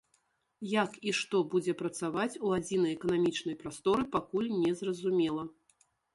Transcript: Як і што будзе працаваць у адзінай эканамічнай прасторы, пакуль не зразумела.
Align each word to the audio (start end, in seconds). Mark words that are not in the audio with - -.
Як 0.83 0.95
і 1.09 1.11
што 1.19 1.41
будзе 1.51 1.75
працаваць 1.81 2.39
у 2.47 2.55
адзінай 2.57 2.95
эканамічнай 2.97 3.59
прасторы, 3.61 4.03
пакуль 4.19 4.51
не 4.65 4.71
зразумела. 4.83 5.47